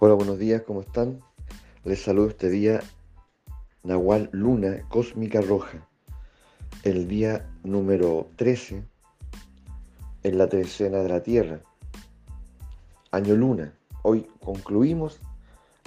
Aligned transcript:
Hola, 0.00 0.14
buenos 0.14 0.38
días, 0.38 0.62
¿cómo 0.62 0.82
están? 0.82 1.20
Les 1.82 2.00
saludo 2.00 2.28
este 2.28 2.48
día 2.48 2.78
Nahual 3.82 4.28
Luna 4.30 4.84
Cósmica 4.88 5.40
Roja, 5.40 5.88
el 6.84 7.08
día 7.08 7.50
número 7.64 8.28
13 8.36 8.84
en 10.22 10.38
la 10.38 10.48
trecena 10.48 10.98
de 10.98 11.08
la 11.08 11.24
Tierra, 11.24 11.62
año 13.10 13.34
Luna. 13.34 13.74
Hoy 14.02 14.28
concluimos 14.38 15.18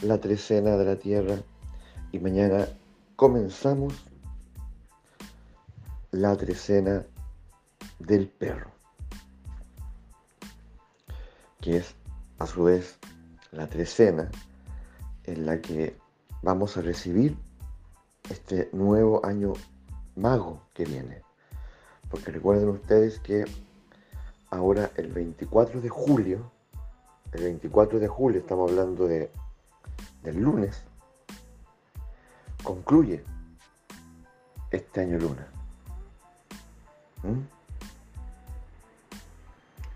la 0.02 0.18
trecena 0.18 0.76
de 0.76 0.84
la 0.84 0.98
Tierra 0.98 1.38
y 2.12 2.20
mañana 2.20 2.68
comenzamos 3.16 3.94
la 6.12 6.36
trecena 6.36 7.06
del 8.00 8.28
perro, 8.28 8.72
que 11.62 11.78
es 11.78 11.96
a 12.40 12.46
su 12.46 12.64
vez 12.64 13.00
la 13.52 13.68
trecena 13.68 14.30
en 15.26 15.46
la 15.46 15.60
que 15.62 15.98
vamos 16.42 16.78
a 16.78 16.82
recibir 16.82 17.38
este 18.30 18.70
nuevo 18.72 19.26
año 19.26 19.54
mago 20.16 20.62
que 20.74 20.86
viene. 20.86 21.22
Porque 22.10 22.32
recuerden 22.32 22.70
ustedes 22.70 23.20
que 23.20 23.46
ahora 24.50 24.92
el 24.96 25.08
24 25.12 25.82
de 25.82 25.90
julio, 25.90 26.52
el 27.34 27.44
24 27.44 28.00
de 28.00 28.08
julio 28.08 28.40
estamos 28.40 28.72
hablando 28.72 29.08
de, 29.08 29.30
del 30.24 30.40
lunes, 30.40 30.84
concluye 32.64 33.24
este 34.72 35.02
año 35.02 35.18
luna. 35.18 35.48
¿Mm? 37.24 37.42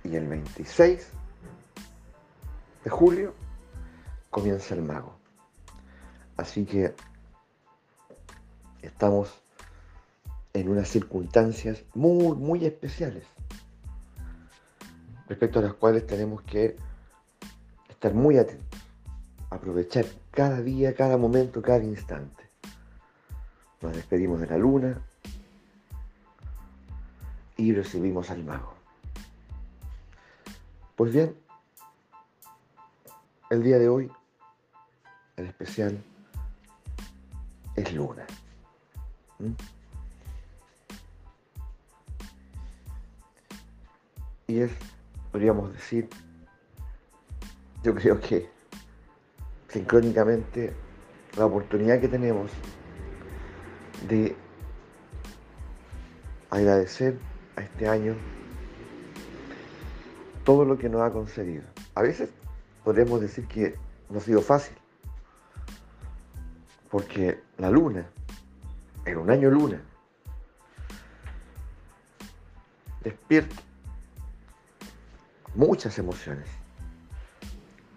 Y 0.09 0.15
el 0.15 0.27
26 0.27 1.09
de 2.83 2.89
julio 2.89 3.33
comienza 4.35 4.75
el 4.75 4.81
mago. 4.81 5.15
Así 6.35 6.65
que 6.65 6.93
estamos 8.81 9.29
en 10.51 10.67
unas 10.67 10.89
circunstancias 10.89 11.85
muy, 11.93 12.35
muy 12.35 12.65
especiales, 12.65 13.23
respecto 15.29 15.59
a 15.59 15.61
las 15.61 15.73
cuales 15.75 16.05
tenemos 16.05 16.41
que 16.41 16.75
estar 17.87 18.13
muy 18.13 18.37
atentos, 18.37 18.81
aprovechar 19.51 20.03
cada 20.31 20.61
día, 20.61 20.93
cada 20.95 21.15
momento, 21.15 21.61
cada 21.61 21.85
instante. 21.85 22.43
Nos 23.81 23.95
despedimos 23.95 24.41
de 24.41 24.47
la 24.47 24.57
luna 24.57 25.01
y 27.55 27.73
recibimos 27.73 28.29
al 28.31 28.43
mago. 28.43 28.73
Pues 30.97 31.13
bien, 31.13 31.37
el 33.49 33.63
día 33.63 33.79
de 33.79 33.87
hoy, 33.87 34.11
el 35.37 35.47
especial 35.47 36.01
es 37.75 37.93
luna. 37.93 38.25
¿Mm? 39.39 39.51
Y 44.47 44.59
es, 44.59 44.71
podríamos 45.31 45.73
decir, 45.73 46.07
yo 47.83 47.95
creo 47.95 48.19
que 48.19 48.49
sincrónicamente 49.69 50.73
la 51.37 51.45
oportunidad 51.45 51.99
que 51.99 52.07
tenemos 52.07 52.51
de 54.07 54.35
agradecer 56.49 57.17
a 57.55 57.61
este 57.61 57.87
año 57.87 58.15
todo 60.43 60.63
lo 60.63 60.77
que 60.77 60.89
nos 60.89 61.01
ha 61.01 61.11
concedido. 61.11 61.63
A 61.95 62.01
veces 62.01 62.29
podemos 62.83 63.19
decir 63.19 63.47
que 63.47 63.75
no 64.09 64.19
ha 64.19 64.21
sido 64.21 64.41
fácil. 64.41 64.77
Porque 66.95 67.43
la 67.57 67.69
luna, 67.69 68.09
en 69.03 69.17
un 69.17 69.29
año 69.29 69.49
luna, 69.49 69.81
despierta 73.01 73.53
muchas 75.55 75.99
emociones. 75.99 76.47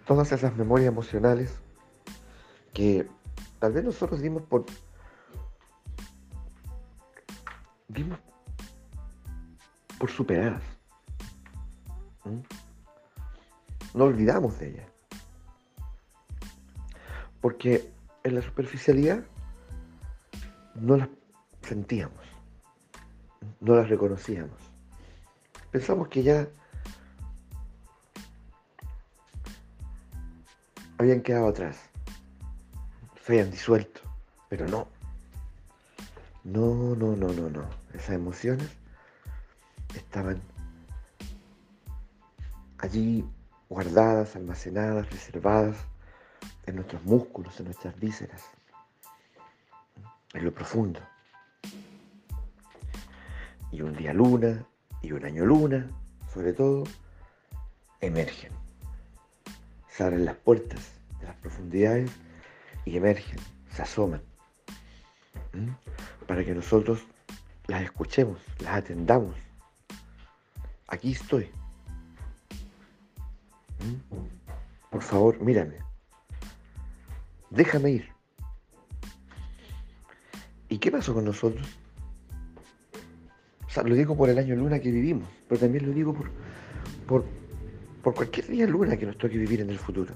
Todas 0.05 0.33
esas 0.33 0.53
memorias 0.57 0.89
emocionales 0.89 1.61
que 2.73 3.07
tal 3.59 3.71
vez 3.71 3.85
nosotros 3.85 4.19
dimos 4.19 4.43
por 4.43 4.65
dimos 7.87 8.19
por 9.97 10.11
superadas. 10.11 10.63
No 13.93 14.03
olvidamos 14.03 14.59
de 14.59 14.71
ella. 14.71 14.87
Porque 17.39 17.97
en 18.23 18.35
la 18.35 18.41
superficialidad 18.41 19.23
no 20.75 20.97
las 20.97 21.09
sentíamos, 21.61 22.19
no 23.59 23.75
las 23.75 23.89
reconocíamos. 23.89 24.57
Pensamos 25.71 26.07
que 26.07 26.23
ya 26.23 26.47
habían 30.97 31.21
quedado 31.21 31.49
atrás, 31.49 31.77
se 33.23 33.33
habían 33.33 33.51
disuelto, 33.51 34.01
pero 34.49 34.67
no. 34.67 34.87
No, 36.43 36.95
no, 36.95 37.15
no, 37.15 37.27
no, 37.33 37.49
no. 37.49 37.69
Esas 37.93 38.11
emociones 38.11 38.67
estaban 39.95 40.41
allí 42.79 43.25
guardadas, 43.69 44.35
almacenadas, 44.35 45.09
reservadas 45.11 45.77
en 46.69 46.75
nuestros 46.75 47.03
músculos, 47.03 47.59
en 47.59 47.65
nuestras 47.65 47.99
vísceras, 47.99 48.43
en 50.33 50.45
lo 50.45 50.53
profundo. 50.53 50.99
Y 53.71 53.81
un 53.81 53.95
día 53.95 54.13
luna 54.13 54.65
y 55.01 55.11
un 55.11 55.25
año 55.25 55.45
luna, 55.45 55.89
sobre 56.33 56.53
todo, 56.53 56.83
emergen. 58.01 58.51
Se 59.89 60.03
abren 60.03 60.25
las 60.25 60.35
puertas 60.35 60.91
de 61.19 61.27
las 61.27 61.35
profundidades 61.37 62.11
y 62.85 62.97
emergen, 62.97 63.39
se 63.71 63.81
asoman. 63.81 64.21
Para 66.27 66.45
que 66.45 66.53
nosotros 66.53 67.03
las 67.67 67.81
escuchemos, 67.81 68.39
las 68.59 68.75
atendamos. 68.75 69.35
Aquí 70.87 71.11
estoy. 71.11 71.49
Por 74.91 75.01
favor, 75.01 75.39
mírame. 75.39 75.88
Déjame 77.49 77.91
ir. 77.91 78.09
¿Y 80.69 80.77
qué 80.77 80.91
pasó 80.91 81.13
con 81.13 81.25
nosotros? 81.25 81.67
O 83.65 83.69
sea, 83.69 83.83
lo 83.83 83.95
digo 83.95 84.15
por 84.15 84.29
el 84.29 84.37
año 84.37 84.55
luna 84.55 84.79
que 84.79 84.91
vivimos, 84.91 85.27
pero 85.47 85.61
también 85.61 85.85
lo 85.87 85.93
digo 85.93 86.13
por, 86.13 86.29
por, 87.07 87.25
por 88.03 88.15
cualquier 88.15 88.47
día 88.47 88.67
luna 88.67 88.97
que 88.97 89.05
nos 89.05 89.17
toque 89.17 89.37
vivir 89.37 89.61
en 89.61 89.69
el 89.69 89.79
futuro. 89.79 90.13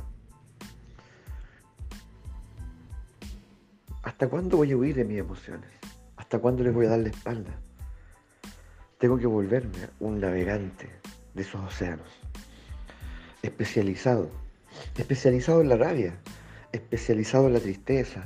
¿Hasta 4.04 4.28
cuándo 4.28 4.58
voy 4.58 4.72
a 4.72 4.78
huir 4.78 4.96
de 4.96 5.06
mis 5.06 5.20
emociones? 5.20 5.70
¿Hasta 6.18 6.40
cuándo 6.40 6.64
les 6.64 6.74
voy 6.74 6.86
a 6.86 6.90
dar 6.90 7.00
la 7.00 7.10
espalda? 7.10 7.52
Tengo 8.98 9.18
que 9.18 9.28
volverme 9.28 9.90
un 10.00 10.20
navegante 10.20 10.90
de 11.34 11.42
esos 11.42 11.62
océanos 11.62 12.08
especializado, 13.44 14.32
especializado 14.98 15.62
en 15.62 15.70
la 15.70 15.76
rabia, 15.76 16.18
especializado 16.74 17.48
en 17.48 17.54
la 17.54 17.60
tristeza, 17.60 18.24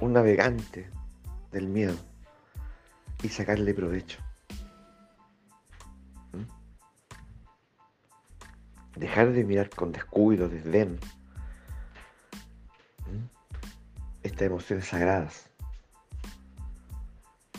un 0.00 0.12
navegante 0.12 0.90
del 1.52 1.68
miedo 1.68 1.96
y 3.22 3.28
sacarle 3.28 3.72
provecho. 3.72 4.18
¿Mm? 6.32 6.42
Dejar 8.98 9.32
de 9.32 9.44
mirar 9.44 9.70
con 9.70 9.92
descuido, 9.92 10.48
desdén, 10.48 10.98
¿Mm? 13.06 13.24
estas 14.24 14.42
emociones 14.42 14.86
sagradas 14.86 15.48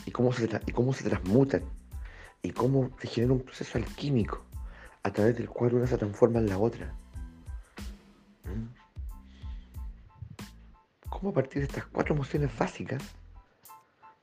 y 0.06 0.12
cómo 0.12 0.34
se, 0.34 0.50
cómo 0.74 0.94
se 0.94 1.06
transmutan 1.06 1.64
y 2.44 2.52
cómo 2.52 2.92
se 3.00 3.08
genera 3.08 3.34
un 3.34 3.40
proceso 3.40 3.78
alquímico 3.78 4.44
a 5.04 5.12
través 5.12 5.38
del 5.38 5.50
cual 5.50 5.76
una 5.76 5.88
se 5.88 5.98
transforma 5.98 6.40
en 6.40 6.50
la 6.50 6.58
otra. 6.60 6.94
¿Cómo 11.26 11.40
a 11.40 11.42
partir 11.42 11.64
de 11.64 11.66
estas 11.66 11.88
cuatro 11.88 12.14
emociones 12.14 12.56
básicas, 12.56 13.02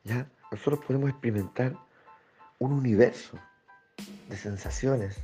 ya 0.04 0.30
nosotros 0.52 0.84
podemos 0.86 1.10
experimentar 1.10 1.76
un 2.60 2.72
universo 2.72 3.36
de 4.28 4.36
sensaciones? 4.36 5.20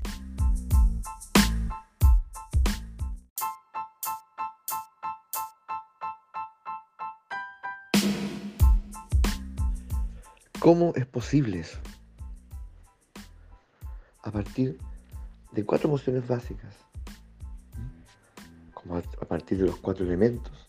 ¿Cómo 10.58 10.92
es 10.96 11.06
posible 11.06 11.60
eso? 11.60 11.78
A 14.24 14.32
partir 14.32 14.80
de 15.52 15.64
cuatro 15.64 15.88
emociones 15.88 16.26
básicas, 16.26 16.74
a 19.20 19.24
partir 19.26 19.58
de 19.58 19.66
los 19.66 19.76
cuatro 19.76 20.04
elementos, 20.04 20.67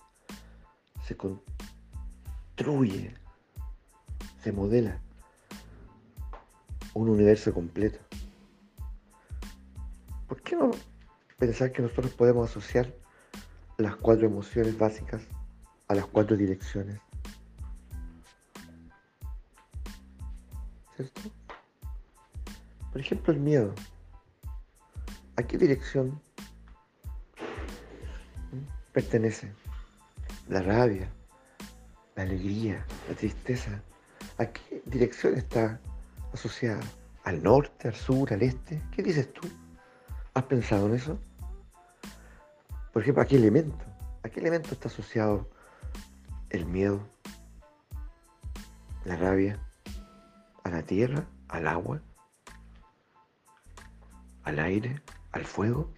se 1.10 1.18
construye, 1.18 3.16
se 4.44 4.52
modela 4.52 5.02
un 6.94 7.10
universo 7.10 7.52
completo. 7.52 7.98
¿Por 10.28 10.40
qué 10.44 10.56
no 10.56 10.70
pensar 11.40 11.72
que 11.72 11.82
nosotros 11.82 12.14
podemos 12.14 12.48
asociar 12.48 12.94
las 13.78 13.96
cuatro 13.96 14.28
emociones 14.28 14.78
básicas 14.78 15.24
a 15.88 15.96
las 15.96 16.06
cuatro 16.06 16.38
direcciones? 16.38 17.00
¿Cierto? 20.96 21.22
Por 22.92 23.02
ejemplo, 23.02 23.34
el 23.34 23.40
miedo. 23.40 23.74
¿A 25.38 25.42
qué 25.42 25.58
dirección 25.58 26.22
pertenece? 28.94 29.52
La 30.50 30.64
rabia, 30.64 31.08
la 32.16 32.24
alegría, 32.24 32.84
la 33.08 33.16
tristeza. 33.16 33.84
¿A 34.40 34.48
qué 34.48 34.82
dirección 34.88 35.36
está 35.36 35.80
asociada? 36.34 36.82
¿Al 37.24 37.44
norte, 37.44 37.88
al 37.88 37.94
sur, 37.94 38.34
al 38.34 38.42
este? 38.42 38.82
¿Qué 38.92 39.04
dices 39.04 39.32
tú? 39.32 39.48
¿Has 40.34 40.44
pensado 40.46 40.88
en 40.88 40.96
eso? 40.96 41.20
Por 42.92 43.04
ejemplo, 43.04 43.22
¿a 43.22 43.28
qué 43.28 43.36
elemento? 43.36 43.86
¿A 44.24 44.30
qué 44.30 44.40
elemento 44.40 44.72
está 44.72 44.88
asociado 44.88 45.48
el 46.50 46.66
miedo, 46.66 47.00
la 49.06 49.18
rabia, 49.18 49.60
a 50.64 50.70
la 50.72 50.82
tierra, 50.82 51.28
al 51.48 51.68
agua, 51.68 52.02
al 54.44 54.58
aire, 54.58 55.00
al 55.32 55.46
fuego? 55.46 55.92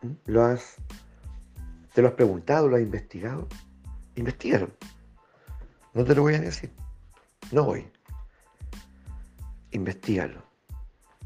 ¿Mm? 0.00 0.12
¿Lo 0.24 0.42
has, 0.42 0.76
¿Te 2.00 2.02
lo 2.02 2.08
has 2.08 2.14
preguntado, 2.14 2.66
lo 2.66 2.76
has 2.76 2.82
investigado? 2.82 3.46
Investígalo. 4.14 4.70
No 5.92 6.02
te 6.02 6.14
lo 6.14 6.22
voy 6.22 6.32
a 6.32 6.40
decir. 6.40 6.72
No 7.52 7.64
voy. 7.64 7.86
Investígalo. 9.72 10.42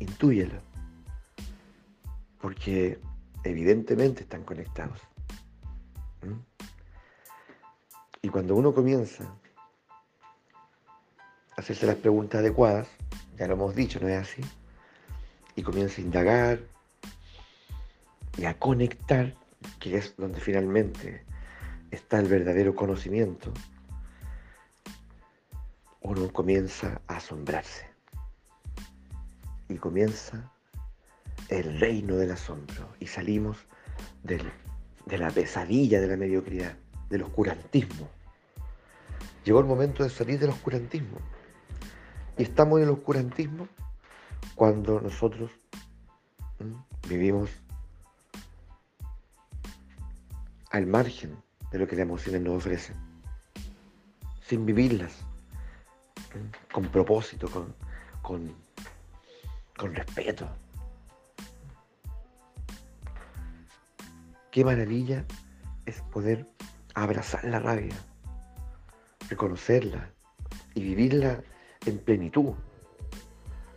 Intúyelo 0.00 0.60
porque 2.40 3.00
evidentemente 3.44 4.24
están 4.24 4.42
conectados. 4.42 5.00
¿Mm? 6.22 6.40
Y 8.22 8.28
cuando 8.30 8.56
uno 8.56 8.74
comienza 8.74 9.32
a 11.56 11.60
hacerse 11.60 11.86
las 11.86 11.98
preguntas 11.98 12.40
adecuadas, 12.40 12.88
ya 13.38 13.46
lo 13.46 13.54
hemos 13.54 13.76
dicho, 13.76 14.00
¿no 14.00 14.08
es 14.08 14.20
así? 14.20 14.42
Y 15.54 15.62
comienza 15.62 16.02
a 16.02 16.04
indagar 16.04 16.58
y 18.36 18.46
a 18.46 18.58
conectar, 18.58 19.36
que 19.78 19.96
es 19.96 20.16
donde 20.16 20.40
finalmente 20.40 21.24
está 21.90 22.18
el 22.18 22.26
verdadero 22.26 22.74
conocimiento, 22.74 23.52
uno 26.00 26.32
comienza 26.32 27.00
a 27.06 27.16
asombrarse 27.16 27.86
y 29.68 29.76
comienza 29.76 30.52
el 31.48 31.80
reino 31.80 32.16
del 32.16 32.32
asombro 32.32 32.88
y 33.00 33.06
salimos 33.06 33.58
de 34.22 34.38
la 35.18 35.30
pesadilla 35.30 36.00
de 36.00 36.08
la 36.08 36.16
mediocridad, 36.16 36.76
del 37.08 37.22
oscurantismo. 37.22 38.08
Llegó 39.44 39.60
el 39.60 39.66
momento 39.66 40.02
de 40.02 40.10
salir 40.10 40.38
del 40.38 40.50
oscurantismo. 40.50 41.18
Y 42.36 42.42
estamos 42.42 42.78
en 42.78 42.84
el 42.84 42.90
oscurantismo 42.90 43.68
cuando 44.54 45.00
nosotros 45.00 45.50
vivimos 47.08 47.50
al 50.74 50.88
margen 50.88 51.40
de 51.70 51.78
lo 51.78 51.86
que 51.86 51.94
las 51.94 52.02
emociones 52.02 52.42
nos 52.42 52.56
ofrecen, 52.56 52.96
sin 54.40 54.66
vivirlas, 54.66 55.24
con 56.72 56.88
propósito, 56.88 57.48
con, 57.48 57.72
con, 58.22 58.52
con 59.76 59.94
respeto. 59.94 60.48
Qué 64.50 64.64
maravilla 64.64 65.24
es 65.86 66.00
poder 66.12 66.44
abrazar 66.94 67.44
la 67.44 67.60
rabia, 67.60 67.94
reconocerla 69.30 70.10
y 70.74 70.82
vivirla 70.82 71.40
en 71.86 71.98
plenitud. 71.98 72.52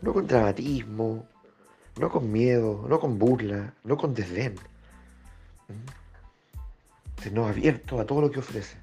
No 0.01 0.13
con 0.13 0.25
dramatismo, 0.25 1.27
no 1.99 2.09
con 2.09 2.31
miedo, 2.31 2.87
no 2.89 2.99
con 2.99 3.19
burla, 3.19 3.75
no 3.83 3.97
con 3.97 4.15
desdén. 4.15 4.55
¿Mm? 5.67 6.06
Sino 7.27 7.45
abierto 7.45 7.99
a 7.99 8.05
todo 8.05 8.21
lo 8.21 8.31
que 8.31 8.39
ofrece. 8.39 8.77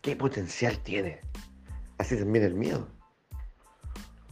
¿Qué 0.00 0.14
potencial 0.14 0.78
tiene? 0.78 1.20
Así 1.98 2.16
también 2.16 2.44
el 2.44 2.54
miedo. 2.54 2.86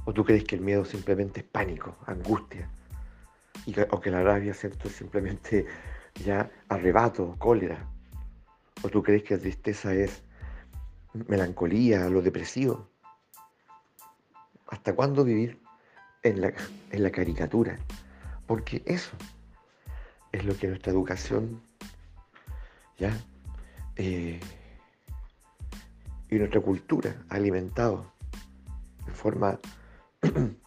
¿O 0.05 0.13
tú 0.13 0.25
crees 0.25 0.45
que 0.45 0.55
el 0.55 0.61
miedo 0.61 0.85
simplemente 0.85 1.41
es 1.41 1.47
pánico, 1.47 1.97
angustia? 2.07 2.71
o 3.91 4.01
que 4.01 4.13
la 4.13 4.23
rabia, 4.23 4.55
¿cierto? 4.55 4.87
Es 4.87 4.95
simplemente 4.95 5.67
ya 6.25 6.49
arrebato, 6.69 7.35
cólera. 7.41 7.85
¿O 8.83 8.89
tú 8.89 9.03
crees 9.03 9.25
que 9.25 9.35
la 9.35 9.41
tristeza 9.41 9.93
es 9.93 10.23
melancolía, 11.13 12.09
lo 12.09 12.23
depresivo? 12.23 12.89
¿Hasta 14.69 14.95
cuándo 14.95 15.25
vivir 15.25 15.61
en 16.23 16.41
la, 16.41 16.53
en 16.93 17.03
la 17.03 17.11
caricatura? 17.11 17.81
Porque 18.47 18.81
eso 18.87 19.11
es 20.31 20.45
lo 20.45 20.57
que 20.57 20.69
nuestra 20.69 20.93
educación 20.93 21.69
eh, 23.97 24.41
y 26.29 26.37
nuestra 26.37 26.61
cultura 26.61 27.25
ha 27.29 27.35
alimentado 27.37 28.13
de 29.07 29.13
forma 29.13 29.59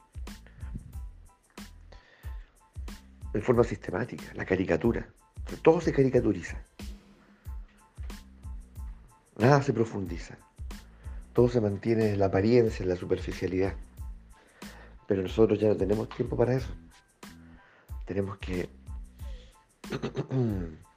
de 3.33 3.41
forma 3.41 3.63
sistemática, 3.63 4.25
la 4.35 4.45
caricatura. 4.45 5.07
Todo 5.62 5.81
se 5.81 5.91
caricaturiza. 5.91 6.62
Nada 9.38 9.62
se 9.63 9.74
profundiza. 9.74 10.38
Todo 11.33 11.50
se 11.50 11.59
mantiene 11.59 12.12
en 12.12 12.19
la 12.19 12.27
apariencia, 12.27 12.83
en 12.83 12.89
la 12.89 12.95
superficialidad. 12.95 13.74
Pero 15.07 15.24
nosotros 15.24 15.60
ya 15.60 15.67
no 15.67 15.75
tenemos 15.75 16.10
tiempo 16.10 16.38
para 16.38 16.53
eso. 16.53 16.69
Tenemos 18.05 18.38
que 18.38 18.69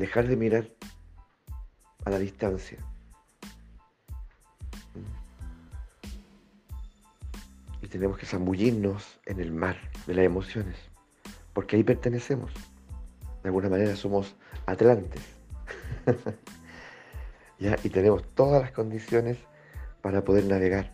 dejar 0.00 0.26
de 0.26 0.36
mirar 0.36 0.66
a 2.04 2.10
la 2.10 2.18
distancia. 2.18 2.78
Y 7.80 7.86
tenemos 7.86 8.18
que 8.18 8.26
zambullirnos 8.26 9.20
en 9.26 9.40
el 9.40 9.52
mar 9.52 9.76
de 10.06 10.14
las 10.14 10.24
emociones 10.24 10.90
porque 11.52 11.76
ahí 11.76 11.84
pertenecemos. 11.84 12.52
De 13.42 13.48
alguna 13.48 13.68
manera 13.68 13.96
somos 13.96 14.34
atlantes. 14.66 15.22
¿Ya? 17.58 17.76
Y 17.84 17.90
tenemos 17.90 18.24
todas 18.34 18.62
las 18.62 18.72
condiciones 18.72 19.38
para 20.00 20.24
poder 20.24 20.44
navegar, 20.44 20.92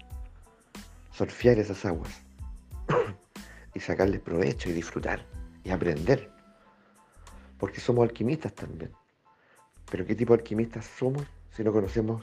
surfear 1.13 1.59
esas 1.59 1.85
aguas 1.85 2.11
y 3.75 3.81
sacarles 3.81 4.21
provecho 4.21 4.69
y 4.69 4.73
disfrutar 4.73 5.25
y 5.63 5.71
aprender. 5.71 6.36
Porque 7.59 7.81
somos 7.81 8.05
alquimistas 8.05 8.55
también. 8.55 8.91
Pero 9.91 10.05
¿qué 10.05 10.15
tipo 10.15 10.35
de 10.35 10.41
alquimistas 10.41 10.85
somos 10.85 11.23
si 11.55 11.65
no 11.65 11.73
conocemos 11.73 12.23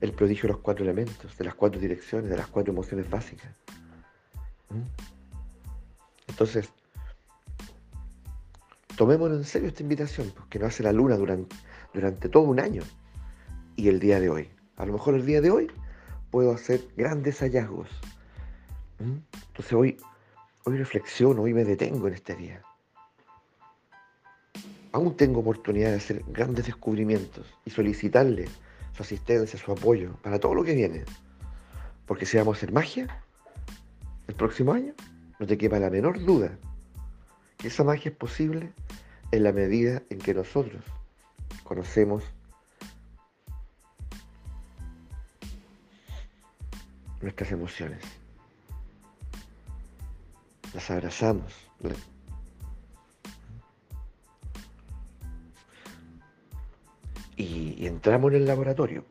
el 0.00 0.12
prodigio 0.12 0.42
de 0.42 0.54
los 0.54 0.58
cuatro 0.58 0.84
elementos, 0.84 1.36
de 1.38 1.44
las 1.44 1.54
cuatro 1.54 1.80
direcciones, 1.80 2.28
de 2.28 2.36
las 2.36 2.48
cuatro 2.48 2.72
emociones 2.72 3.08
básicas? 3.08 3.50
¿Mm? 4.70 4.82
Entonces, 6.28 6.68
tomémonos 8.96 9.38
en 9.38 9.44
serio 9.44 9.68
esta 9.68 9.82
invitación, 9.82 10.32
porque 10.34 10.58
pues, 10.58 10.62
nos 10.62 10.74
hace 10.74 10.82
la 10.82 10.92
luna 10.92 11.16
durante, 11.16 11.54
durante 11.92 12.28
todo 12.28 12.44
un 12.44 12.60
año 12.60 12.82
y 13.76 13.88
el 13.88 14.00
día 14.00 14.20
de 14.20 14.30
hoy. 14.30 14.50
A 14.76 14.86
lo 14.86 14.92
mejor 14.92 15.14
el 15.14 15.24
día 15.24 15.40
de 15.40 15.50
hoy 15.50 15.70
puedo 16.30 16.52
hacer 16.52 16.80
grandes 16.96 17.38
hallazgos. 17.38 17.88
¿Mm? 18.98 19.18
Entonces 19.48 19.72
hoy, 19.72 19.96
hoy 20.64 20.76
reflexiono, 20.76 21.42
hoy 21.42 21.54
me 21.54 21.64
detengo 21.64 22.08
en 22.08 22.14
este 22.14 22.34
día. 22.34 22.62
Aún 24.94 25.16
tengo 25.16 25.40
oportunidad 25.40 25.90
de 25.90 25.96
hacer 25.96 26.22
grandes 26.28 26.66
descubrimientos 26.66 27.52
y 27.64 27.70
solicitarle 27.70 28.44
su 28.96 29.02
asistencia, 29.02 29.58
su 29.58 29.72
apoyo 29.72 30.12
para 30.22 30.38
todo 30.38 30.54
lo 30.54 30.62
que 30.62 30.72
viene. 30.72 31.02
Porque 32.06 32.26
si 32.26 32.36
vamos 32.36 32.54
a 32.54 32.58
hacer 32.58 32.70
magia 32.70 33.20
el 34.28 34.36
próximo 34.36 34.72
año, 34.72 34.94
no 35.40 35.48
te 35.48 35.58
quepa 35.58 35.80
la 35.80 35.90
menor 35.90 36.24
duda 36.24 36.56
que 37.58 37.66
esa 37.66 37.82
magia 37.82 38.12
es 38.12 38.16
posible 38.16 38.72
en 39.32 39.42
la 39.42 39.50
medida 39.50 40.00
en 40.10 40.20
que 40.20 40.32
nosotros 40.32 40.84
conocemos 41.64 42.22
nuestras 47.20 47.50
emociones. 47.50 48.04
Las 50.72 50.88
abrazamos. 50.88 51.52
Entramos 57.86 58.32
en 58.32 58.38
el 58.38 58.46
laboratorio, 58.46 59.04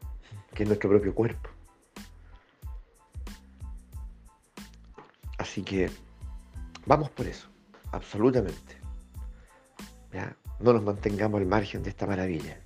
que 0.53 0.63
es 0.63 0.70
nuestro 0.70 0.89
propio 0.89 1.13
cuerpo. 1.13 1.50
Así 5.38 5.63
que 5.63 5.89
vamos 6.86 7.10
por 7.10 7.27
eso, 7.27 7.50
absolutamente. 7.92 8.77
No 10.60 10.72
nos 10.72 10.84
mantengamos 10.84 11.42
al 11.42 11.48
margen 11.48 11.84
de 11.84 11.89
esta 11.89 12.08
maravilla. 12.08 12.58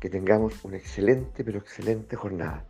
Que 0.00 0.08
tengamos 0.08 0.64
una 0.64 0.76
excelente, 0.76 1.44
pero 1.44 1.58
excelente 1.58 2.16
jornada. 2.16 2.66